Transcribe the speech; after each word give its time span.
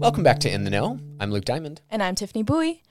Welcome 0.00 0.22
back 0.22 0.38
to 0.40 0.50
In 0.50 0.64
the 0.64 0.70
Know. 0.70 0.98
I'm 1.20 1.30
Luke 1.30 1.44
Diamond. 1.44 1.82
And 1.90 2.02
I'm 2.02 2.14
Tiffany 2.14 2.42
Bui. 2.42 2.82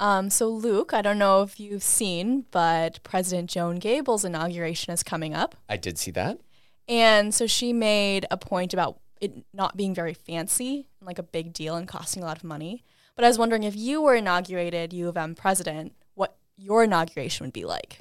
Um, 0.00 0.30
so, 0.30 0.48
Luke, 0.48 0.92
I 0.92 1.00
don't 1.00 1.16
know 1.16 1.42
if 1.42 1.60
you've 1.60 1.84
seen, 1.84 2.44
but 2.50 3.00
President 3.04 3.48
Joan 3.48 3.76
Gabel's 3.76 4.24
inauguration 4.24 4.92
is 4.92 5.04
coming 5.04 5.32
up. 5.32 5.54
I 5.68 5.76
did 5.76 5.96
see 5.96 6.10
that. 6.10 6.40
And 6.88 7.32
so 7.32 7.46
she 7.46 7.72
made 7.72 8.26
a 8.32 8.36
point 8.36 8.74
about 8.74 8.98
it 9.20 9.44
not 9.54 9.76
being 9.76 9.94
very 9.94 10.12
fancy, 10.12 10.88
like 11.00 11.20
a 11.20 11.22
big 11.22 11.52
deal 11.52 11.76
and 11.76 11.86
costing 11.86 12.24
a 12.24 12.26
lot 12.26 12.38
of 12.38 12.42
money. 12.42 12.82
But 13.14 13.24
I 13.24 13.28
was 13.28 13.38
wondering 13.38 13.62
if 13.62 13.76
you 13.76 14.02
were 14.02 14.16
inaugurated 14.16 14.92
U 14.92 15.08
of 15.08 15.16
M 15.16 15.36
president, 15.36 15.92
what 16.14 16.36
your 16.56 16.82
inauguration 16.82 17.46
would 17.46 17.52
be 17.52 17.64
like. 17.64 18.00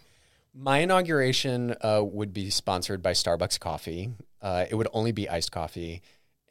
My 0.56 0.80
inauguration 0.80 1.76
uh, 1.82 2.02
would 2.04 2.34
be 2.34 2.50
sponsored 2.50 3.04
by 3.04 3.12
Starbucks 3.12 3.60
Coffee. 3.60 4.10
Uh, 4.42 4.66
it 4.68 4.74
would 4.74 4.88
only 4.92 5.12
be 5.12 5.30
iced 5.30 5.52
coffee, 5.52 6.02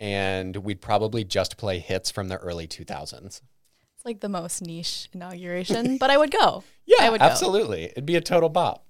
and 0.00 0.56
we'd 0.56 0.80
probably 0.80 1.24
just 1.24 1.56
play 1.56 1.78
hits 1.78 2.10
from 2.10 2.28
the 2.28 2.36
early 2.36 2.66
2000s. 2.66 3.24
It's 3.26 4.04
like 4.04 4.20
the 4.20 4.28
most 4.28 4.62
niche 4.62 5.08
inauguration, 5.12 5.96
but 6.00 6.10
I 6.10 6.16
would 6.16 6.30
go. 6.30 6.62
Yeah, 6.86 6.98
I 7.00 7.10
would 7.10 7.20
absolutely. 7.20 7.86
Go. 7.86 7.92
It'd 7.92 8.06
be 8.06 8.16
a 8.16 8.20
total 8.20 8.48
bop. 8.48 8.86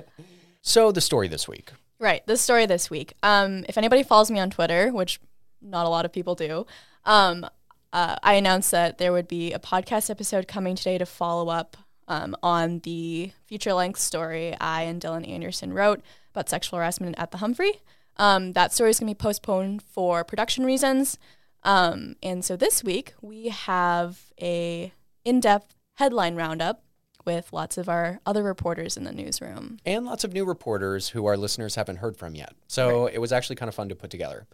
so, 0.62 0.90
the 0.90 1.00
story 1.00 1.28
this 1.28 1.46
week. 1.46 1.72
Right, 1.98 2.26
the 2.26 2.36
story 2.36 2.66
this 2.66 2.90
week. 2.90 3.12
Um, 3.22 3.64
if 3.68 3.76
anybody 3.76 4.02
follows 4.02 4.30
me 4.30 4.40
on 4.40 4.50
Twitter, 4.50 4.90
which 4.90 5.20
not 5.60 5.86
a 5.86 5.88
lot 5.88 6.04
of 6.04 6.12
people 6.12 6.34
do, 6.34 6.66
um, 7.04 7.46
uh, 7.92 8.16
I 8.22 8.34
announced 8.34 8.70
that 8.70 8.98
there 8.98 9.12
would 9.12 9.28
be 9.28 9.52
a 9.52 9.58
podcast 9.58 10.10
episode 10.10 10.48
coming 10.48 10.76
today 10.76 10.98
to 10.98 11.06
follow 11.06 11.50
up 11.50 11.76
um, 12.08 12.36
on 12.42 12.80
the 12.80 13.32
feature 13.44 13.72
length 13.72 14.00
story 14.00 14.56
I 14.60 14.82
and 14.82 15.00
Dylan 15.00 15.28
Anderson 15.28 15.72
wrote 15.72 16.02
about 16.32 16.48
sexual 16.48 16.78
harassment 16.78 17.16
at 17.18 17.30
the 17.30 17.38
Humphrey. 17.38 17.82
Um, 18.20 18.52
that 18.52 18.74
story 18.74 18.90
is 18.90 19.00
going 19.00 19.08
to 19.08 19.14
be 19.14 19.18
postponed 19.18 19.82
for 19.82 20.24
production 20.24 20.66
reasons. 20.66 21.16
Um, 21.62 22.16
and 22.22 22.44
so 22.44 22.54
this 22.54 22.84
week 22.84 23.14
we 23.22 23.48
have 23.48 24.30
a 24.38 24.92
in-depth 25.24 25.74
headline 25.94 26.36
roundup 26.36 26.84
with 27.24 27.50
lots 27.50 27.78
of 27.78 27.88
our 27.88 28.20
other 28.26 28.42
reporters 28.42 28.98
in 28.98 29.04
the 29.04 29.12
newsroom. 29.12 29.78
And 29.86 30.04
lots 30.04 30.22
of 30.22 30.34
new 30.34 30.44
reporters 30.44 31.08
who 31.08 31.24
our 31.24 31.38
listeners 31.38 31.76
haven't 31.76 31.96
heard 31.96 32.14
from 32.14 32.34
yet. 32.34 32.52
So 32.68 33.04
right. 33.04 33.14
it 33.14 33.20
was 33.22 33.32
actually 33.32 33.56
kind 33.56 33.70
of 33.70 33.74
fun 33.74 33.88
to 33.88 33.94
put 33.94 34.10
together. 34.10 34.46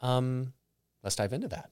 Um, 0.00 0.54
let's 1.02 1.16
dive 1.16 1.34
into 1.34 1.48
that. 1.48 1.68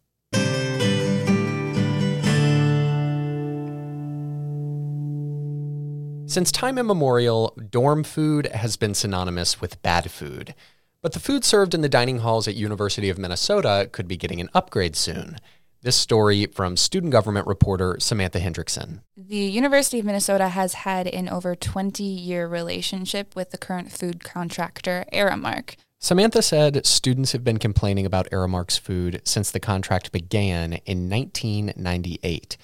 Since 6.27 6.53
time 6.53 6.77
immemorial, 6.77 7.57
dorm 7.71 8.05
food 8.05 8.47
has 8.49 8.77
been 8.77 8.93
synonymous 8.93 9.63
with 9.63 9.81
bad 9.81 10.11
food. 10.11 10.55
But 11.03 11.13
the 11.13 11.21
food 11.21 11.45
served 11.45 11.73
in 11.73 11.81
the 11.81 11.89
dining 11.89 12.19
halls 12.19 12.47
at 12.47 12.55
University 12.55 13.09
of 13.09 13.17
Minnesota 13.17 13.89
could 13.91 14.07
be 14.07 14.19
getting 14.19 14.41
an 14.41 14.51
upgrade 14.53 14.97
soon. 14.97 15.39
This 15.83 15.97
story 15.97 16.45
from 16.45 16.77
student 16.77 17.11
government 17.11 17.47
reporter 17.47 17.97
Samantha 17.99 18.39
Hendrickson. 18.39 19.01
The 19.17 19.39
University 19.39 19.99
of 19.99 20.05
Minnesota 20.05 20.49
has 20.49 20.75
had 20.75 21.07
an 21.07 21.27
over 21.31 21.55
20 21.55 22.05
year 22.05 22.47
relationship 22.47 23.35
with 23.35 23.51
the 23.51 23.57
current 23.57 23.91
food 23.91 24.23
contractor, 24.23 25.07
Aramark. 25.11 25.77
Samantha 25.99 26.43
said 26.43 26.85
students 26.85 27.33
have 27.33 27.45
been 27.45 27.59
complaining 27.59 28.05
about 28.05 28.31
Aramark's 28.31 28.77
food 28.77 29.23
since 29.25 29.51
the 29.51 29.61
contract 29.61 30.13
began 30.13 30.75
in 30.85 31.09
1998. 31.09 32.59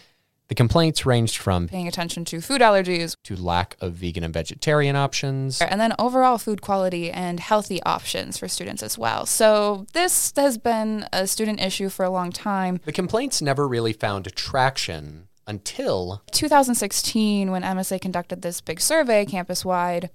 The 0.49 0.55
complaints 0.55 1.05
ranged 1.05 1.39
from 1.39 1.67
paying 1.67 1.89
attention 1.89 2.25
to 2.27 2.41
food 2.41 2.61
allergies, 2.61 3.17
to 3.25 3.35
lack 3.35 3.77
of 3.81 3.95
vegan 3.95 4.23
and 4.23 4.33
vegetarian 4.33 4.95
options, 4.95 5.61
and 5.61 5.81
then 5.81 5.93
overall 5.99 6.39
food 6.39 6.63
quality 6.63 7.11
and 7.11 7.41
healthy 7.41 7.83
options 7.83 8.39
for 8.39 8.47
students 8.47 8.83
as 8.83 8.97
well. 8.97 9.27
So, 9.27 9.87
this 9.93 10.33
has 10.37 10.57
been 10.57 11.09
a 11.13 11.27
student 11.27 11.61
issue 11.61 11.89
for 11.89 12.05
a 12.05 12.11
long 12.11 12.31
time. 12.31 12.81
The 12.85 12.93
complaints 12.93 13.43
never 13.43 13.67
really 13.67 13.93
found 13.93 14.33
traction 14.37 15.27
until 15.49 16.23
2016 16.33 17.51
when 17.51 17.63
MSA 17.63 18.01
conducted 18.01 18.43
this 18.43 18.61
big 18.61 18.81
survey 18.81 19.25
campus 19.25 19.65
wide 19.65 20.11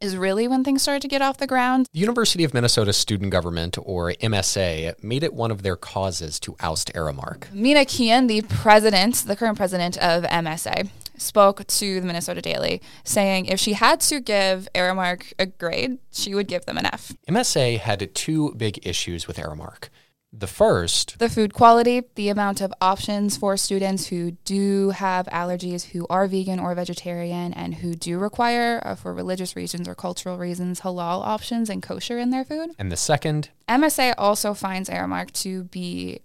is 0.00 0.16
really 0.16 0.46
when 0.48 0.64
things 0.64 0.82
started 0.82 1.02
to 1.02 1.08
get 1.08 1.22
off 1.22 1.38
the 1.38 1.46
ground. 1.46 1.86
The 1.92 2.00
University 2.00 2.44
of 2.44 2.52
Minnesota 2.52 2.92
Student 2.92 3.30
Government, 3.30 3.78
or 3.82 4.12
MSA, 4.12 5.02
made 5.02 5.22
it 5.22 5.34
one 5.34 5.50
of 5.50 5.62
their 5.62 5.76
causes 5.76 6.38
to 6.40 6.56
oust 6.60 6.92
Aramark. 6.94 7.52
Mina 7.52 7.80
Keehan, 7.80 8.28
the 8.28 8.42
president, 8.42 9.16
the 9.26 9.36
current 9.36 9.56
president 9.56 9.96
of 9.98 10.24
MSA, 10.24 10.88
spoke 11.18 11.66
to 11.66 12.00
the 12.00 12.06
Minnesota 12.06 12.42
Daily, 12.42 12.82
saying 13.04 13.46
if 13.46 13.58
she 13.58 13.72
had 13.72 14.00
to 14.00 14.20
give 14.20 14.68
Aramark 14.74 15.32
a 15.38 15.46
grade, 15.46 15.98
she 16.12 16.34
would 16.34 16.46
give 16.46 16.66
them 16.66 16.76
an 16.76 16.86
F. 16.86 17.12
MSA 17.28 17.78
had 17.78 18.14
two 18.14 18.54
big 18.54 18.86
issues 18.86 19.26
with 19.26 19.38
Aramark. 19.38 19.88
The 20.32 20.46
first, 20.46 21.18
the 21.18 21.30
food 21.30 21.54
quality, 21.54 22.02
the 22.14 22.28
amount 22.28 22.60
of 22.60 22.72
options 22.80 23.36
for 23.36 23.56
students 23.56 24.08
who 24.08 24.32
do 24.44 24.90
have 24.90 25.26
allergies, 25.28 25.92
who 25.92 26.06
are 26.10 26.26
vegan 26.26 26.58
or 26.58 26.74
vegetarian, 26.74 27.54
and 27.54 27.76
who 27.76 27.94
do 27.94 28.18
require, 28.18 28.82
uh, 28.84 28.96
for 28.96 29.14
religious 29.14 29.56
reasons 29.56 29.88
or 29.88 29.94
cultural 29.94 30.36
reasons, 30.36 30.80
halal 30.82 31.24
options 31.24 31.70
and 31.70 31.82
kosher 31.82 32.18
in 32.18 32.30
their 32.30 32.44
food. 32.44 32.70
And 32.78 32.92
the 32.92 32.96
second, 32.96 33.50
MSA 33.68 34.14
also 34.18 34.52
finds 34.52 34.90
Aramark 34.90 35.30
to 35.42 35.64
be 35.64 36.20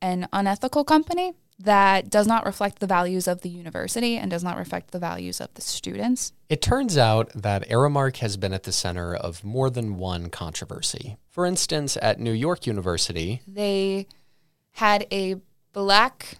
an 0.00 0.28
unethical 0.32 0.84
company 0.84 1.34
that 1.64 2.10
does 2.10 2.26
not 2.26 2.44
reflect 2.44 2.78
the 2.80 2.86
values 2.86 3.28
of 3.28 3.42
the 3.42 3.48
university 3.48 4.16
and 4.16 4.30
does 4.30 4.44
not 4.44 4.56
reflect 4.56 4.90
the 4.90 4.98
values 4.98 5.40
of 5.40 5.52
the 5.54 5.62
students. 5.62 6.32
It 6.48 6.60
turns 6.60 6.98
out 6.98 7.30
that 7.34 7.68
Aramark 7.68 8.18
has 8.18 8.36
been 8.36 8.52
at 8.52 8.64
the 8.64 8.72
center 8.72 9.14
of 9.14 9.44
more 9.44 9.70
than 9.70 9.96
one 9.96 10.28
controversy. 10.28 11.16
For 11.28 11.46
instance, 11.46 11.96
at 12.00 12.20
New 12.20 12.32
York 12.32 12.66
University, 12.66 13.42
they 13.46 14.06
had 14.72 15.06
a 15.12 15.36
Black 15.72 16.38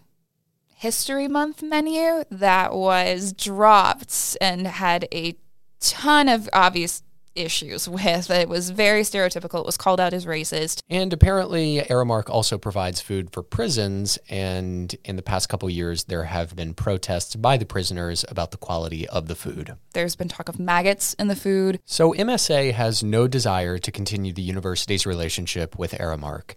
History 0.75 1.28
Month 1.28 1.62
menu 1.62 2.25
that 2.31 2.75
was 2.75 3.33
dropped 3.33 4.37
and 4.41 4.66
had 4.66 5.06
a 5.12 5.37
ton 5.81 6.28
of 6.28 6.49
obvious 6.53 7.03
issues 7.34 7.88
with. 7.88 8.31
It 8.31 8.48
was 8.48 8.70
very 8.70 9.03
stereotypical. 9.03 9.60
It 9.60 9.66
was 9.66 9.76
called 9.76 10.00
out 10.00 10.12
as 10.12 10.26
racist. 10.26 10.82
And 10.88 11.12
apparently, 11.12 11.81
Aramark 11.81 12.28
also 12.28 12.59
provides 12.59 13.00
food 13.00 13.31
for 13.32 13.43
prisons. 13.43 14.19
And 14.28 14.94
in 15.04 15.16
the 15.16 15.22
past 15.22 15.48
couple 15.48 15.69
years, 15.71 16.04
there 16.04 16.25
have 16.25 16.54
been 16.56 16.75
protests 16.75 17.37
by 17.37 17.56
the 17.56 17.66
prisoners 17.66 18.25
about 18.28 18.50
the 18.50 18.56
quality 18.56 19.09
of 19.09 19.28
the 19.28 19.34
food. 19.34 19.76
There's 19.94 20.16
been 20.16 20.28
talk 20.28 20.48
of 20.48 20.59
maggots 20.59 21.15
in 21.15 21.28
the 21.28 21.37
food. 21.37 21.81
So 21.84 22.12
MSA 22.12 22.72
has 22.72 23.03
no 23.03 23.28
desire 23.28 23.78
to 23.78 23.91
continue 23.91 24.32
the 24.32 24.42
university's 24.42 25.06
relationship 25.06 25.78
with 25.78 25.92
Aramark. 25.92 26.54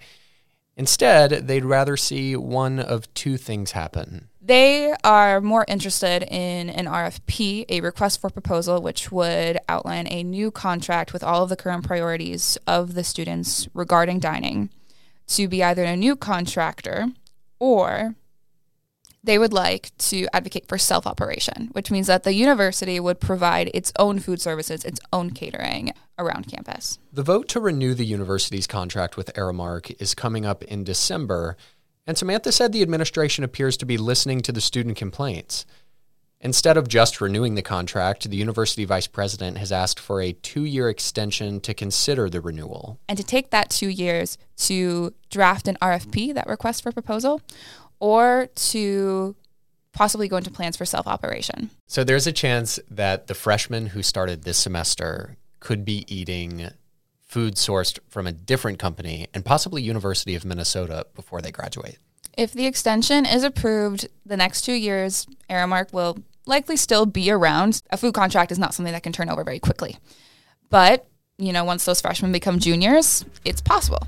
Instead, 0.78 1.48
they'd 1.48 1.64
rather 1.64 1.96
see 1.96 2.36
one 2.36 2.80
of 2.80 3.12
two 3.14 3.38
things 3.38 3.72
happen. 3.72 4.28
They 4.46 4.94
are 5.04 5.42
more 5.42 5.66
interested 5.68 6.22
in 6.22 6.70
an 6.70 6.86
RFP, 6.86 7.66
a 7.68 7.82
request 7.82 8.22
for 8.22 8.30
proposal, 8.30 8.80
which 8.80 9.12
would 9.12 9.58
outline 9.68 10.06
a 10.08 10.22
new 10.22 10.52
contract 10.52 11.14
with 11.14 11.24
all 11.24 11.42
of 11.42 11.50
the 11.50 11.56
current 11.56 11.84
priorities 11.84 12.56
of 12.68 12.94
the 12.94 13.04
students 13.04 13.68
regarding 13.74 14.20
dining 14.20 14.70
to 15.30 15.48
be 15.48 15.64
either 15.64 15.84
a 15.84 15.96
new 15.96 16.16
contractor 16.16 17.08
or 17.58 18.14
they 19.24 19.40
would 19.40 19.54
like 19.54 19.90
to 19.98 20.28
advocate 20.32 20.68
for 20.68 20.78
self 20.78 21.08
operation, 21.08 21.70
which 21.72 21.90
means 21.90 22.06
that 22.06 22.24
the 22.24 22.36
university 22.36 23.00
would 23.00 23.20
provide 23.20 23.72
its 23.74 23.92
own 23.98 24.20
food 24.20 24.40
services, 24.40 24.86
its 24.86 25.00
own 25.12 25.32
catering 25.32 25.92
around 26.20 26.48
campus. 26.48 27.00
The 27.12 27.24
vote 27.24 27.48
to 27.50 27.60
renew 27.60 27.96
the 27.96 28.06
university's 28.06 28.68
contract 28.68 29.18
with 29.18 29.34
Aramark 29.34 29.96
is 30.00 30.14
coming 30.14 30.46
up 30.46 30.64
in 30.64 30.84
December, 30.84 31.58
and 32.08 32.18
Samantha 32.18 32.52
said 32.52 32.72
the 32.72 32.82
administration 32.82 33.44
appears 33.44 33.78
to 33.78 33.86
be 33.86 33.98
listening 33.98 34.42
to 34.42 34.52
the 34.52 34.62
student 34.62 34.98
complaints. 34.98 35.66
Instead 36.42 36.78
of 36.78 36.88
just 36.88 37.22
renewing 37.22 37.56
the 37.56 37.62
contract, 37.62 38.30
the 38.30 38.38
university 38.38 38.86
vice 38.86 39.08
president 39.08 39.58
has 39.58 39.72
asked 39.72 40.00
for 40.00 40.22
a 40.22 40.34
two 40.34 40.64
year 40.64 40.90
extension 40.90 41.60
to 41.62 41.74
consider 41.74 42.30
the 42.30 42.42
renewal. 42.42 43.00
And 43.10 43.18
to 43.18 43.24
take 43.24 43.50
that 43.50 43.70
two 43.70 43.88
years 43.88 44.38
to 44.58 45.14
draft 45.32 45.68
an 45.68 45.78
RFP, 45.82 46.34
that 46.36 46.48
request 46.48 46.84
for 46.84 46.92
proposal, 46.92 47.42
or 48.00 48.50
to 48.56 49.36
possibly 49.94 50.28
go 50.28 50.38
into 50.38 50.52
plans 50.52 50.78
for 50.78 50.86
self 50.86 51.08
operation. 51.08 51.72
So 51.88 52.04
there's 52.04 52.28
a 52.28 52.32
chance 52.32 52.80
that 52.92 53.28
the 53.28 53.34
freshmen 53.34 53.88
who 53.88 54.04
started 54.04 54.44
this 54.44 54.60
semester 54.60 55.38
could 55.60 55.84
be 55.84 56.06
eating 56.08 56.70
food 57.36 57.56
sourced 57.56 58.00
from 58.08 58.26
a 58.26 58.32
different 58.32 58.80
company 58.80 59.28
and 59.34 59.44
possibly 59.44 59.82
University 59.82 60.36
of 60.36 60.46
Minnesota 60.46 61.06
before 61.16 61.42
they 61.42 61.52
graduate. 61.52 61.98
If 62.38 62.54
the 62.54 62.66
extension 62.66 63.26
is 63.26 63.44
approved, 63.44 64.08
the 64.26 64.38
next 64.38 64.62
two 64.62 64.72
years, 64.72 65.28
Aramark 65.50 65.92
will 65.92 66.18
likely 66.46 66.78
still 66.78 67.06
be 67.06 67.30
around. 67.30 67.82
A 67.90 67.98
food 67.98 68.14
contract 68.14 68.54
is 68.54 68.58
not 68.58 68.74
something 68.74 68.94
that 68.94 69.04
can 69.04 69.12
turn 69.12 69.30
over 69.30 69.44
very 69.44 69.60
quickly. 69.60 69.98
But, 70.70 71.10
you 71.38 71.52
know, 71.52 71.66
once 71.66 71.84
those 71.84 72.00
freshmen 72.00 72.32
become 72.32 72.58
juniors, 72.58 73.26
it's 73.44 73.60
possible. 73.60 74.08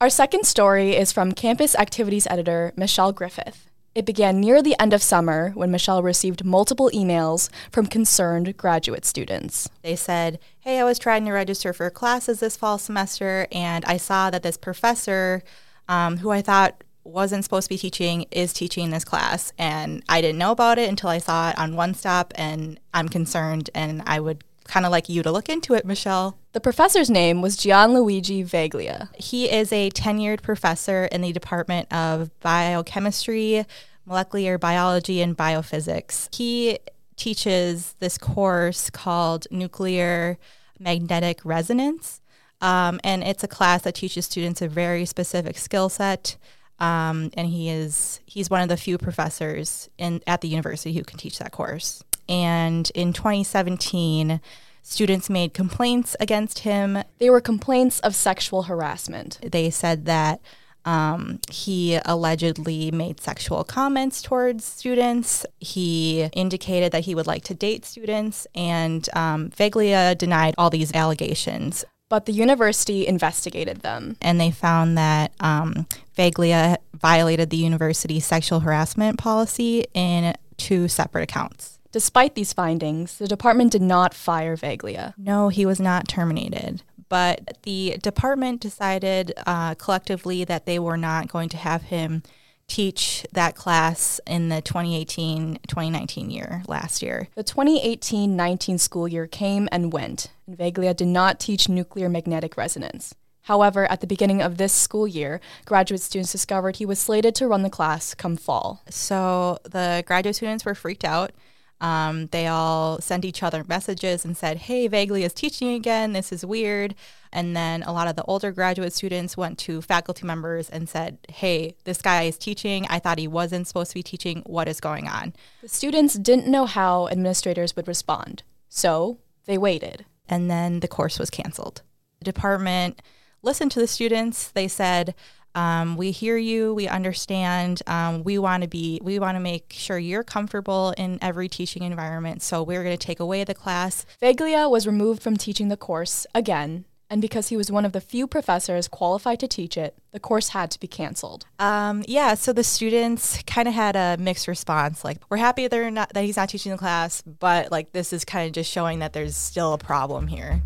Our 0.00 0.10
second 0.10 0.46
story 0.46 0.94
is 0.94 1.10
from 1.10 1.32
campus 1.32 1.74
activities 1.74 2.28
editor 2.30 2.72
Michelle 2.76 3.10
Griffith. 3.10 3.67
It 3.98 4.04
began 4.04 4.38
near 4.38 4.62
the 4.62 4.80
end 4.80 4.92
of 4.92 5.02
summer 5.02 5.50
when 5.56 5.72
Michelle 5.72 6.04
received 6.04 6.44
multiple 6.44 6.88
emails 6.94 7.50
from 7.72 7.86
concerned 7.86 8.56
graduate 8.56 9.04
students. 9.04 9.68
They 9.82 9.96
said, 9.96 10.38
Hey, 10.60 10.78
I 10.78 10.84
was 10.84 11.00
trying 11.00 11.24
to 11.24 11.32
register 11.32 11.72
for 11.72 11.90
classes 11.90 12.38
this 12.38 12.56
fall 12.56 12.78
semester, 12.78 13.48
and 13.50 13.84
I 13.86 13.96
saw 13.96 14.30
that 14.30 14.44
this 14.44 14.56
professor, 14.56 15.42
um, 15.88 16.18
who 16.18 16.30
I 16.30 16.42
thought 16.42 16.84
wasn't 17.02 17.42
supposed 17.42 17.64
to 17.64 17.74
be 17.74 17.78
teaching, 17.78 18.26
is 18.30 18.52
teaching 18.52 18.90
this 18.90 19.04
class. 19.04 19.52
And 19.58 20.04
I 20.08 20.20
didn't 20.20 20.38
know 20.38 20.52
about 20.52 20.78
it 20.78 20.88
until 20.88 21.10
I 21.10 21.18
saw 21.18 21.50
it 21.50 21.58
on 21.58 21.74
One 21.74 21.94
Stop, 21.94 22.32
and 22.36 22.78
I'm 22.94 23.08
concerned, 23.08 23.68
and 23.74 24.04
I 24.06 24.20
would 24.20 24.44
kind 24.68 24.86
of 24.86 24.92
like 24.92 25.08
you 25.08 25.22
to 25.22 25.32
look 25.32 25.48
into 25.48 25.74
it, 25.74 25.84
Michelle. 25.84 26.38
The 26.52 26.60
professor's 26.60 27.10
name 27.10 27.42
was 27.42 27.56
Gianluigi 27.56 28.44
Veglia. 28.44 29.08
He 29.16 29.50
is 29.50 29.72
a 29.72 29.90
tenured 29.90 30.42
professor 30.42 31.06
in 31.06 31.22
the 31.22 31.32
Department 31.32 31.92
of 31.92 32.38
Biochemistry, 32.40 33.64
Molecular 34.06 34.58
Biology, 34.58 35.20
and 35.20 35.36
Biophysics. 35.36 36.34
He 36.34 36.78
teaches 37.16 37.94
this 37.98 38.16
course 38.16 38.90
called 38.90 39.46
Nuclear 39.50 40.38
Magnetic 40.78 41.40
Resonance. 41.44 42.20
Um, 42.60 43.00
and 43.04 43.22
it's 43.22 43.44
a 43.44 43.48
class 43.48 43.82
that 43.82 43.94
teaches 43.94 44.26
students 44.26 44.62
a 44.62 44.68
very 44.68 45.04
specific 45.04 45.58
skill 45.58 45.88
set. 45.88 46.36
Um, 46.80 47.30
and 47.34 47.48
he 47.48 47.70
is 47.70 48.20
he's 48.24 48.50
one 48.50 48.62
of 48.62 48.68
the 48.68 48.76
few 48.76 48.98
professors 48.98 49.90
in 49.98 50.22
at 50.26 50.42
the 50.42 50.48
university 50.48 50.92
who 50.92 51.02
can 51.02 51.18
teach 51.18 51.38
that 51.38 51.50
course. 51.50 52.04
And 52.28 52.90
in 52.94 53.12
2017, 53.12 54.40
students 54.82 55.30
made 55.30 55.54
complaints 55.54 56.16
against 56.20 56.60
him. 56.60 56.98
They 57.18 57.30
were 57.30 57.40
complaints 57.40 58.00
of 58.00 58.14
sexual 58.14 58.64
harassment. 58.64 59.38
They 59.42 59.70
said 59.70 60.06
that 60.06 60.40
um, 60.84 61.40
he 61.50 61.98
allegedly 62.04 62.90
made 62.90 63.20
sexual 63.20 63.62
comments 63.64 64.22
towards 64.22 64.64
students. 64.64 65.44
He 65.60 66.30
indicated 66.32 66.92
that 66.92 67.04
he 67.04 67.14
would 67.14 67.26
like 67.26 67.44
to 67.44 67.54
date 67.54 67.84
students, 67.84 68.46
and 68.54 69.06
um, 69.14 69.50
Veglia 69.50 70.16
denied 70.16 70.54
all 70.56 70.70
these 70.70 70.94
allegations. 70.94 71.84
But 72.08 72.24
the 72.24 72.32
university 72.32 73.06
investigated 73.06 73.80
them. 73.82 74.16
And 74.22 74.40
they 74.40 74.50
found 74.50 74.96
that 74.96 75.32
um, 75.40 75.86
Veglia 76.16 76.78
violated 76.94 77.50
the 77.50 77.58
university's 77.58 78.24
sexual 78.24 78.60
harassment 78.60 79.18
policy 79.18 79.84
in 79.92 80.34
two 80.56 80.88
separate 80.88 81.24
accounts. 81.24 81.77
Despite 81.92 82.34
these 82.34 82.52
findings, 82.52 83.18
the 83.18 83.28
department 83.28 83.72
did 83.72 83.82
not 83.82 84.14
fire 84.14 84.56
Veglia. 84.56 85.14
No, 85.16 85.48
he 85.48 85.64
was 85.64 85.80
not 85.80 86.08
terminated. 86.08 86.82
But 87.08 87.58
the 87.62 87.96
department 88.02 88.60
decided 88.60 89.32
uh, 89.46 89.74
collectively 89.74 90.44
that 90.44 90.66
they 90.66 90.78
were 90.78 90.98
not 90.98 91.28
going 91.28 91.48
to 91.50 91.56
have 91.56 91.82
him 91.84 92.22
teach 92.66 93.26
that 93.32 93.56
class 93.56 94.20
in 94.26 94.50
the 94.50 94.60
2018 94.60 95.58
2019 95.66 96.30
year 96.30 96.62
last 96.68 97.02
year. 97.02 97.28
The 97.34 97.42
2018 97.42 98.36
19 98.36 98.76
school 98.78 99.08
year 99.08 99.26
came 99.26 99.68
and 99.72 99.92
went, 99.92 100.30
and 100.46 100.56
Veglia 100.56 100.94
did 100.94 101.08
not 101.08 101.40
teach 101.40 101.68
nuclear 101.68 102.10
magnetic 102.10 102.58
resonance. 102.58 103.14
However, 103.42 103.90
at 103.90 104.02
the 104.02 104.06
beginning 104.06 104.42
of 104.42 104.58
this 104.58 104.74
school 104.74 105.08
year, 105.08 105.40
graduate 105.64 106.02
students 106.02 106.32
discovered 106.32 106.76
he 106.76 106.84
was 106.84 106.98
slated 106.98 107.34
to 107.36 107.48
run 107.48 107.62
the 107.62 107.70
class 107.70 108.14
come 108.14 108.36
fall. 108.36 108.82
So 108.90 109.56
the 109.64 110.04
graduate 110.06 110.36
students 110.36 110.66
were 110.66 110.74
freaked 110.74 111.04
out. 111.04 111.32
Um, 111.80 112.26
they 112.28 112.46
all 112.46 113.00
sent 113.00 113.24
each 113.24 113.42
other 113.42 113.64
messages 113.68 114.24
and 114.24 114.36
said, 114.36 114.58
Hey, 114.58 114.88
Veglia 114.88 115.26
is 115.26 115.32
teaching 115.32 115.74
again. 115.74 116.12
This 116.12 116.32
is 116.32 116.44
weird. 116.44 116.94
And 117.32 117.56
then 117.56 117.82
a 117.82 117.92
lot 117.92 118.08
of 118.08 118.16
the 118.16 118.24
older 118.24 118.50
graduate 118.52 118.92
students 118.92 119.36
went 119.36 119.58
to 119.60 119.82
faculty 119.82 120.26
members 120.26 120.68
and 120.68 120.88
said, 120.88 121.18
Hey, 121.28 121.76
this 121.84 122.02
guy 122.02 122.24
is 122.24 122.38
teaching. 122.38 122.86
I 122.88 122.98
thought 122.98 123.18
he 123.18 123.28
wasn't 123.28 123.66
supposed 123.66 123.90
to 123.92 123.94
be 123.94 124.02
teaching. 124.02 124.42
What 124.46 124.68
is 124.68 124.80
going 124.80 125.06
on? 125.08 125.34
The 125.62 125.68
students 125.68 126.14
didn't 126.14 126.48
know 126.48 126.66
how 126.66 127.08
administrators 127.08 127.76
would 127.76 127.86
respond. 127.86 128.42
So 128.68 129.18
they 129.46 129.58
waited. 129.58 130.04
And 130.28 130.50
then 130.50 130.80
the 130.80 130.88
course 130.88 131.18
was 131.18 131.30
canceled. 131.30 131.82
The 132.18 132.24
department 132.24 133.00
listened 133.42 133.70
to 133.72 133.80
the 133.80 133.86
students. 133.86 134.48
They 134.48 134.68
said, 134.68 135.14
um, 135.58 135.96
we 135.96 136.12
hear 136.12 136.36
you. 136.36 136.72
We 136.72 136.86
understand. 136.86 137.82
Um, 137.88 138.22
we 138.22 138.38
want 138.38 138.62
to 138.62 138.68
be. 138.68 139.00
We 139.02 139.18
want 139.18 139.34
to 139.34 139.40
make 139.40 139.72
sure 139.72 139.98
you're 139.98 140.22
comfortable 140.22 140.94
in 140.96 141.18
every 141.20 141.48
teaching 141.48 141.82
environment. 141.82 142.42
So 142.42 142.62
we're 142.62 142.84
going 142.84 142.96
to 142.96 143.06
take 143.06 143.18
away 143.18 143.42
the 143.42 143.54
class. 143.54 144.06
Veglia 144.22 144.70
was 144.70 144.86
removed 144.86 145.20
from 145.20 145.36
teaching 145.36 145.66
the 145.66 145.76
course 145.76 146.28
again, 146.32 146.84
and 147.10 147.20
because 147.20 147.48
he 147.48 147.56
was 147.56 147.72
one 147.72 147.84
of 147.84 147.90
the 147.90 148.00
few 148.00 148.28
professors 148.28 148.86
qualified 148.86 149.40
to 149.40 149.48
teach 149.48 149.76
it, 149.76 149.96
the 150.12 150.20
course 150.20 150.50
had 150.50 150.70
to 150.70 150.78
be 150.78 150.86
canceled. 150.86 151.44
Um, 151.58 152.04
yeah. 152.06 152.34
So 152.34 152.52
the 152.52 152.62
students 152.62 153.42
kind 153.42 153.66
of 153.66 153.74
had 153.74 153.96
a 153.96 154.16
mixed 154.20 154.46
response. 154.46 155.04
Like 155.04 155.18
we're 155.28 155.38
happy 155.38 155.66
they're 155.66 155.90
not 155.90 156.12
that 156.14 156.22
he's 156.22 156.36
not 156.36 156.50
teaching 156.50 156.70
the 156.70 156.78
class, 156.78 157.20
but 157.22 157.72
like 157.72 157.90
this 157.90 158.12
is 158.12 158.24
kind 158.24 158.46
of 158.46 158.52
just 158.52 158.70
showing 158.70 159.00
that 159.00 159.12
there's 159.12 159.36
still 159.36 159.72
a 159.72 159.78
problem 159.78 160.28
here. 160.28 160.62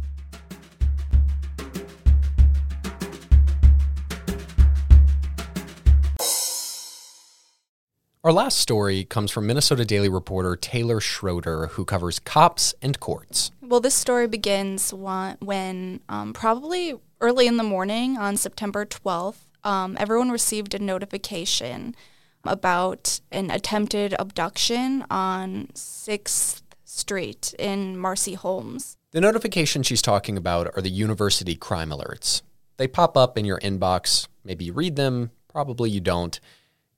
Our 8.24 8.32
last 8.32 8.58
story 8.58 9.02
comes 9.02 9.32
from 9.32 9.48
Minnesota 9.48 9.84
Daily 9.84 10.08
reporter 10.08 10.54
Taylor 10.54 11.00
Schroeder, 11.00 11.66
who 11.66 11.84
covers 11.84 12.20
cops 12.20 12.72
and 12.80 13.00
courts. 13.00 13.50
Well, 13.60 13.80
this 13.80 13.96
story 13.96 14.28
begins 14.28 14.94
when, 14.94 16.00
um, 16.08 16.32
probably 16.32 16.94
early 17.20 17.48
in 17.48 17.56
the 17.56 17.64
morning 17.64 18.16
on 18.16 18.36
September 18.36 18.86
12th, 18.86 19.48
um, 19.64 19.96
everyone 19.98 20.30
received 20.30 20.72
a 20.72 20.78
notification 20.78 21.96
about 22.44 23.20
an 23.32 23.50
attempted 23.50 24.14
abduction 24.20 25.04
on 25.10 25.70
6th 25.74 26.62
Street 26.84 27.56
in 27.58 27.98
Marcy 27.98 28.34
Holmes. 28.34 28.96
The 29.10 29.20
notifications 29.20 29.88
she's 29.88 30.00
talking 30.00 30.36
about 30.36 30.69
are 30.76 30.82
the 30.82 30.90
university 30.90 31.56
crime 31.56 31.90
alerts. 31.90 32.42
They 32.76 32.86
pop 32.86 33.16
up 33.16 33.36
in 33.36 33.44
your 33.44 33.58
inbox. 33.58 34.28
Maybe 34.44 34.66
you 34.66 34.72
read 34.72 34.94
them, 34.94 35.32
probably 35.48 35.90
you 35.90 36.00
don't 36.00 36.38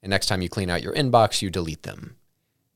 and 0.05 0.11
next 0.11 0.27
time 0.27 0.43
you 0.43 0.51
clean 0.51 0.69
out 0.69 0.83
your 0.83 0.93
inbox, 0.93 1.41
you 1.41 1.49
delete 1.49 1.83
them. 1.83 2.17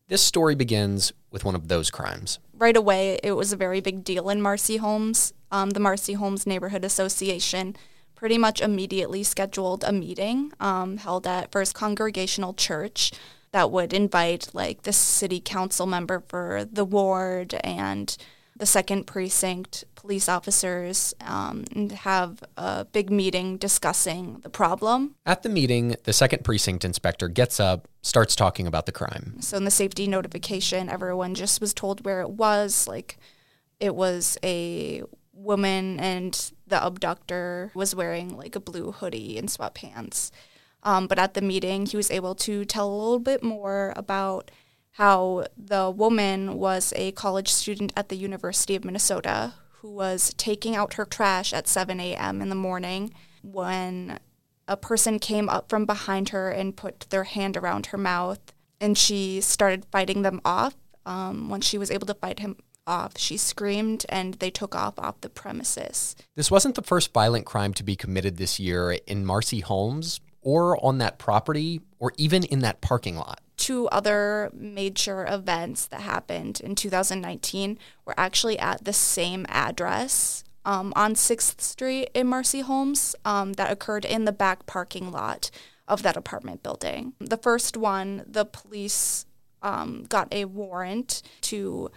This 0.08 0.22
story 0.22 0.54
begins 0.54 1.12
with 1.30 1.44
one 1.44 1.54
of 1.54 1.69
those 1.69 1.90
crimes. 1.90 2.38
Right 2.55 2.76
away, 2.76 3.20
it 3.22 3.32
was 3.32 3.53
a 3.53 3.56
very 3.56 3.81
big 3.82 4.03
deal 4.03 4.31
in 4.31 4.41
Marcy 4.41 4.79
Holmes. 4.79 5.34
Um, 5.53 5.70
the 5.70 5.81
Marcy 5.81 6.14
Holmes 6.14 6.46
Neighborhood 6.46 6.86
Association 6.86 7.76
pretty 8.14 8.38
much 8.38 8.62
immediately 8.62 9.22
scheduled 9.22 9.84
a 9.84 9.93
meeting 9.93 10.53
um, 10.58 10.96
held 10.96 11.26
at 11.26 11.53
First 11.53 11.74
Congregational 11.74 12.55
Church 12.55 13.12
that 13.53 13.70
would 13.70 13.93
invite 13.93 14.48
like 14.55 14.82
the 14.82 14.93
city 14.93 15.38
council 15.38 15.86
member 15.86 16.24
for 16.29 16.64
the 16.64 16.84
ward 16.84 17.55
and 17.62 18.17
the 18.58 18.67
second 18.67 19.06
precinct 19.06 19.84
police 19.94 20.29
officers 20.29 21.15
um, 21.20 21.65
and 21.74 21.93
have 21.93 22.43
a 22.56 22.84
big 22.84 23.10
meeting 23.10 23.56
discussing 23.56 24.41
the 24.43 24.50
problem. 24.50 25.15
At 25.24 25.43
the 25.43 25.48
meeting, 25.48 25.96
the 26.05 26.12
second 26.12 26.44
precinct 26.44 26.84
inspector 26.84 27.29
gets 27.29 27.58
up, 27.60 27.88
starts 28.03 28.36
talking 28.36 28.67
about 28.67 28.86
the 28.86 28.93
crime. 28.93 29.36
So 29.41 29.56
in 29.56 29.65
the 29.65 29.70
safety 29.70 30.06
notification, 30.06 30.88
everyone 30.88 31.34
just 31.34 31.60
was 31.60 31.72
told 31.72 32.05
where 32.05 32.20
it 32.20 32.31
was. 32.31 32.86
Like 32.86 33.19
it 33.81 33.94
was 33.94 34.38
a 34.43 35.03
woman 35.32 36.00
and 36.00 36.53
the 36.67 36.84
abductor 36.84 37.70
was 37.74 37.94
wearing 37.94 38.36
like 38.36 38.56
a 38.56 38.60
blue 38.60 38.93
hoodie 38.93 39.38
and 39.38 39.48
sweatpants. 39.48 40.31
Um, 40.82 41.06
but 41.06 41.19
at 41.19 41.34
the 41.34 41.43
meeting, 41.43 41.86
he 41.86 41.96
was 41.96 42.10
able 42.10 42.34
to 42.36 42.65
tell 42.65 42.88
a 42.88 42.94
little 42.94 43.19
bit 43.19 43.43
more 43.43 43.93
about 43.96 44.50
how 44.98 45.46
the 45.56 45.88
woman 45.88 46.58
was 46.58 46.93
a 46.96 47.12
college 47.12 47.52
student 47.52 47.93
at 47.96 48.08
the 48.08 48.17
University 48.17 48.74
of 48.74 48.84
Minnesota 48.84 49.55
who 49.74 49.93
was 49.93 50.34
taking 50.34 50.74
out 50.74 50.94
her 50.94 51.05
trash 51.05 51.52
at 51.52 51.69
7 51.69 52.00
a.m. 52.00 52.43
in 52.43 52.48
the 52.48 52.56
morning 52.56 53.14
when 53.44 54.19
a 54.67 54.76
person 54.76 55.20
came 55.20 55.48
up 55.48 55.69
from 55.69 55.86
behind 55.86 56.31
her 56.31 56.50
and 56.50 56.76
put 56.76 57.06
their 57.10 57.22
hand 57.22 57.56
around 57.56 57.86
her 57.86 57.96
mouth 57.96 58.40
and 58.81 58.98
she 58.98 59.40
started 59.40 59.86
fighting 59.93 60.22
them 60.22 60.40
off. 60.44 60.74
Um, 61.06 61.48
when 61.48 61.60
she 61.60 61.78
was 61.78 61.93
able 61.93 62.08
to 62.08 62.14
fight 62.14 62.40
him 62.40 62.56
off, 62.84 63.17
she 63.17 63.36
screamed 63.36 64.05
and 64.08 64.34
they 64.34 64.50
took 64.50 64.74
off 64.74 64.98
off 64.98 65.20
the 65.20 65.31
premises. 65.31 66.17
This 66.34 66.50
wasn't 66.50 66.74
the 66.74 66.82
first 66.82 67.12
violent 67.12 67.46
crime 67.46 67.72
to 67.74 67.84
be 67.84 67.94
committed 67.94 68.36
this 68.36 68.58
year 68.58 68.98
in 69.06 69.24
Marcy 69.24 69.60
Holmes 69.60 70.20
or 70.43 70.84
on 70.84 70.98
that 70.98 71.20
property 71.20 71.82
or 72.00 72.12
even 72.17 72.43
in 72.43 72.58
that 72.60 72.81
parking 72.81 73.14
lot 73.14 73.40
two 73.58 73.88
other 73.88 74.50
major 74.55 75.27
events 75.27 75.86
that 75.86 76.00
happened 76.00 76.60
in 76.60 76.74
2019 76.74 77.79
were 78.06 78.15
actually 78.17 78.58
at 78.58 78.84
the 78.84 78.93
same 78.94 79.44
address 79.50 80.44
um, 80.65 80.93
on 80.96 81.15
6th 81.15 81.60
Street 81.60 82.08
in 82.15 82.27
Marcy 82.27 82.60
Holmes 82.60 83.15
um, 83.24 83.55
that 83.55 83.70
occurred 83.70 84.05
in 84.05 84.24
the 84.24 84.32
back 84.32 84.65
parking 84.67 85.10
lot 85.10 85.50
of 85.86 86.03
that 86.03 86.17
apartment 86.17 86.62
building. 86.62 87.15
The 87.19 87.36
first 87.36 87.77
one, 87.77 88.24
the 88.27 88.44
police 88.44 89.27
um, 89.62 90.05
got 90.08 90.32
a 90.32 90.44
warrant 90.44 91.22
to 91.43 91.91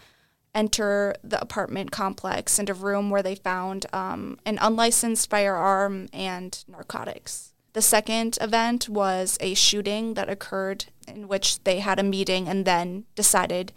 enter 0.53 1.15
the 1.23 1.41
apartment 1.41 1.91
complex 1.91 2.59
and 2.59 2.69
a 2.69 2.73
room 2.73 3.09
where 3.09 3.23
they 3.23 3.35
found 3.35 3.85
um, 3.93 4.37
an 4.45 4.57
unlicensed 4.61 5.29
firearm 5.29 6.07
and 6.11 6.63
narcotics. 6.67 7.50
The 7.73 7.81
second 7.81 8.37
event 8.41 8.89
was 8.89 9.37
a 9.39 9.53
shooting 9.53 10.15
that 10.15 10.29
occurred 10.29 10.85
in 11.07 11.27
which 11.27 11.63
they 11.63 11.79
had 11.79 11.99
a 11.99 12.03
meeting 12.03 12.47
and 12.47 12.65
then 12.65 13.05
decided 13.15 13.71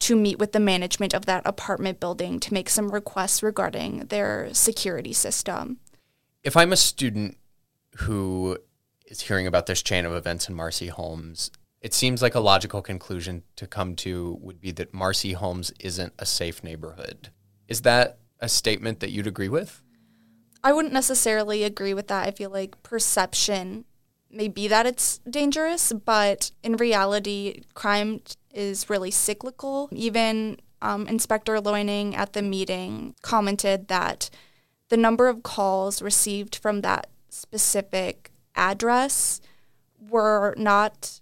to 0.00 0.16
meet 0.16 0.38
with 0.38 0.52
the 0.52 0.60
management 0.60 1.14
of 1.14 1.26
that 1.26 1.42
apartment 1.44 2.00
building 2.00 2.40
to 2.40 2.52
make 2.52 2.68
some 2.68 2.90
requests 2.90 3.42
regarding 3.42 4.06
their 4.06 4.52
security 4.52 5.12
system. 5.12 5.78
If 6.42 6.56
I'm 6.56 6.72
a 6.72 6.76
student 6.76 7.36
who 7.98 8.58
is 9.06 9.22
hearing 9.22 9.46
about 9.46 9.66
this 9.66 9.82
chain 9.82 10.04
of 10.04 10.12
events 10.12 10.48
in 10.48 10.54
Marcy 10.54 10.88
Holmes, 10.88 11.50
it 11.80 11.94
seems 11.94 12.22
like 12.22 12.34
a 12.34 12.40
logical 12.40 12.82
conclusion 12.82 13.42
to 13.56 13.66
come 13.66 13.94
to 13.96 14.38
would 14.40 14.60
be 14.60 14.70
that 14.72 14.94
Marcy 14.94 15.32
Holmes 15.32 15.72
isn't 15.80 16.12
a 16.18 16.26
safe 16.26 16.64
neighborhood. 16.64 17.30
Is 17.68 17.82
that 17.82 18.18
a 18.40 18.48
statement 18.48 19.00
that 19.00 19.10
you'd 19.10 19.26
agree 19.26 19.48
with? 19.48 19.82
I 20.64 20.72
wouldn't 20.72 20.94
necessarily 20.94 21.64
agree 21.64 21.94
with 21.94 22.08
that. 22.08 22.26
I 22.26 22.30
feel 22.30 22.50
like 22.50 22.82
perception 22.82 23.84
may 24.30 24.48
be 24.48 24.68
that 24.68 24.86
it's 24.86 25.18
dangerous, 25.28 25.92
but 25.92 26.52
in 26.62 26.76
reality, 26.76 27.62
crime 27.74 28.20
is 28.54 28.88
really 28.88 29.10
cyclical. 29.10 29.88
Even 29.92 30.58
um, 30.80 31.06
Inspector 31.06 31.60
Loining 31.60 32.14
at 32.14 32.32
the 32.32 32.42
meeting 32.42 33.14
commented 33.22 33.88
that 33.88 34.30
the 34.88 34.96
number 34.96 35.28
of 35.28 35.42
calls 35.42 36.02
received 36.02 36.56
from 36.56 36.82
that 36.82 37.08
specific 37.28 38.30
address 38.54 39.40
were 39.98 40.54
not 40.56 41.20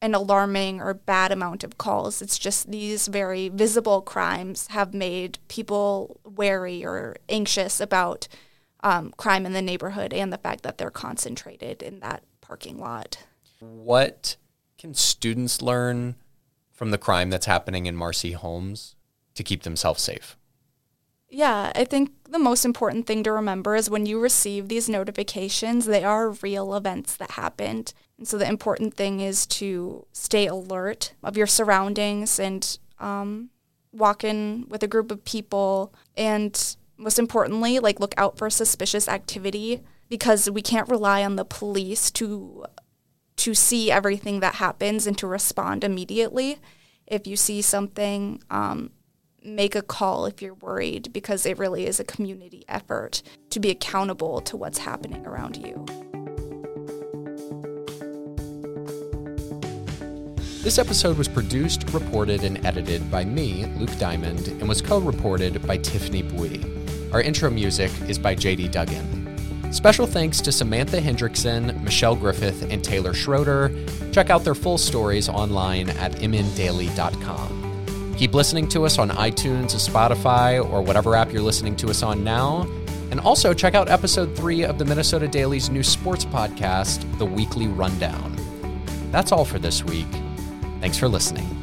an 0.00 0.14
alarming 0.14 0.80
or 0.80 0.94
bad 0.94 1.30
amount 1.30 1.62
of 1.62 1.78
calls. 1.78 2.20
It's 2.20 2.38
just 2.38 2.70
these 2.70 3.06
very 3.06 3.48
visible 3.48 4.02
crimes 4.02 4.68
have 4.68 4.92
made 4.92 5.38
people 5.48 6.20
wary 6.24 6.84
or 6.84 7.16
anxious 7.28 7.80
about 7.80 8.26
um, 8.82 9.12
crime 9.16 9.46
in 9.46 9.52
the 9.52 9.62
neighborhood 9.62 10.12
and 10.12 10.32
the 10.32 10.38
fact 10.38 10.62
that 10.62 10.78
they're 10.78 10.90
concentrated 10.90 11.82
in 11.82 12.00
that 12.00 12.22
parking 12.40 12.78
lot. 12.78 13.18
What 13.60 14.36
can 14.78 14.94
students 14.94 15.62
learn 15.62 16.16
from 16.72 16.90
the 16.90 16.98
crime 16.98 17.30
that's 17.30 17.46
happening 17.46 17.86
in 17.86 17.94
Marcy 17.94 18.32
Holmes 18.32 18.96
to 19.34 19.44
keep 19.44 19.62
themselves 19.62 20.02
safe? 20.02 20.36
Yeah, 21.34 21.72
I 21.74 21.84
think 21.84 22.10
the 22.28 22.38
most 22.38 22.64
important 22.64 23.06
thing 23.06 23.22
to 23.22 23.32
remember 23.32 23.74
is 23.74 23.88
when 23.88 24.04
you 24.04 24.20
receive 24.20 24.68
these 24.68 24.88
notifications, 24.88 25.86
they 25.86 26.04
are 26.04 26.30
real 26.30 26.74
events 26.74 27.16
that 27.16 27.30
happened. 27.32 27.94
And 28.18 28.28
so 28.28 28.36
the 28.36 28.46
important 28.46 28.94
thing 28.94 29.20
is 29.20 29.46
to 29.46 30.06
stay 30.12 30.46
alert 30.46 31.14
of 31.22 31.36
your 31.36 31.46
surroundings 31.46 32.38
and 32.38 32.78
um, 32.98 33.48
walk 33.92 34.24
in 34.24 34.66
with 34.68 34.82
a 34.82 34.88
group 34.88 35.10
of 35.10 35.24
people. 35.24 35.94
And 36.18 36.76
most 36.96 37.18
importantly, 37.18 37.78
like 37.78 38.00
look 38.00 38.14
out 38.16 38.38
for 38.38 38.48
suspicious 38.50 39.08
activity 39.08 39.80
because 40.08 40.50
we 40.50 40.62
can't 40.62 40.88
rely 40.88 41.24
on 41.24 41.36
the 41.36 41.44
police 41.44 42.10
to 42.12 42.64
to 43.36 43.54
see 43.54 43.90
everything 43.90 44.40
that 44.40 44.56
happens 44.56 45.06
and 45.06 45.16
to 45.18 45.26
respond 45.26 45.82
immediately. 45.82 46.58
If 47.06 47.26
you 47.26 47.36
see 47.36 47.62
something, 47.62 48.42
um, 48.50 48.90
make 49.44 49.74
a 49.74 49.82
call 49.82 50.26
if 50.26 50.40
you're 50.40 50.54
worried 50.54 51.12
because 51.12 51.46
it 51.46 51.58
really 51.58 51.86
is 51.86 51.98
a 51.98 52.04
community 52.04 52.64
effort 52.68 53.22
to 53.50 53.58
be 53.58 53.70
accountable 53.70 54.40
to 54.42 54.56
what's 54.56 54.78
happening 54.78 55.26
around 55.26 55.56
you. 55.56 55.84
This 60.62 60.78
episode 60.78 61.18
was 61.18 61.26
produced, 61.26 61.90
reported, 61.90 62.44
and 62.44 62.64
edited 62.64 63.10
by 63.10 63.24
me, 63.24 63.66
Luke 63.78 63.98
Diamond, 63.98 64.46
and 64.46 64.68
was 64.68 64.80
co 64.80 65.00
reported 65.00 65.66
by 65.66 65.76
Tiffany 65.78 66.22
Bui. 66.22 66.81
Our 67.12 67.20
intro 67.20 67.50
music 67.50 67.90
is 68.08 68.18
by 68.18 68.34
JD 68.34 68.72
Duggan. 68.72 69.72
Special 69.72 70.06
thanks 70.06 70.40
to 70.42 70.52
Samantha 70.52 70.98
Hendrickson, 70.98 71.82
Michelle 71.82 72.16
Griffith, 72.16 72.70
and 72.70 72.84
Taylor 72.84 73.14
Schroeder. 73.14 73.70
Check 74.12 74.30
out 74.30 74.44
their 74.44 74.54
full 74.54 74.78
stories 74.78 75.28
online 75.28 75.90
at 75.90 76.12
mndaily.com. 76.12 78.14
Keep 78.16 78.34
listening 78.34 78.68
to 78.68 78.84
us 78.84 78.98
on 78.98 79.10
iTunes, 79.10 79.74
Spotify, 79.74 80.62
or 80.62 80.82
whatever 80.82 81.16
app 81.16 81.32
you're 81.32 81.42
listening 81.42 81.74
to 81.76 81.88
us 81.88 82.02
on 82.02 82.22
now. 82.22 82.68
And 83.10 83.20
also 83.20 83.52
check 83.52 83.74
out 83.74 83.90
episode 83.90 84.36
three 84.36 84.62
of 84.62 84.78
the 84.78 84.84
Minnesota 84.84 85.28
Daily's 85.28 85.70
new 85.70 85.82
sports 85.82 86.24
podcast, 86.24 87.18
The 87.18 87.26
Weekly 87.26 87.66
Rundown. 87.66 88.36
That's 89.10 89.32
all 89.32 89.44
for 89.44 89.58
this 89.58 89.84
week. 89.84 90.06
Thanks 90.80 90.96
for 90.96 91.08
listening. 91.08 91.61